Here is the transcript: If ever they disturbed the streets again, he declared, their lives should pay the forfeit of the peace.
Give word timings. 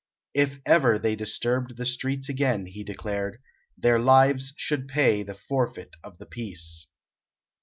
If 0.33 0.57
ever 0.65 0.97
they 0.97 1.15
disturbed 1.15 1.77
the 1.77 1.85
streets 1.85 2.27
again, 2.27 2.65
he 2.65 2.83
declared, 2.83 3.39
their 3.77 3.99
lives 3.99 4.55
should 4.57 4.87
pay 4.87 5.21
the 5.21 5.35
forfeit 5.35 5.95
of 6.03 6.17
the 6.17 6.25
peace. 6.25 6.87